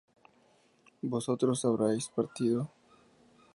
¿vosotros 1.11 1.63
habríais 1.63 2.07
partido? 2.15 2.61